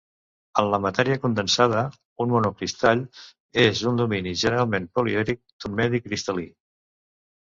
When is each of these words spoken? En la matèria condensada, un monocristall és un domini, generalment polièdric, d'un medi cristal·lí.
En 0.61 0.69
la 0.75 0.77
matèria 0.85 1.17
condensada, 1.25 1.83
un 2.25 2.31
monocristall 2.35 3.03
és 3.67 3.83
un 3.93 4.01
domini, 4.03 4.35
generalment 4.45 4.89
polièdric, 5.01 5.45
d'un 5.61 5.77
medi 5.83 6.03
cristal·lí. 6.09 6.49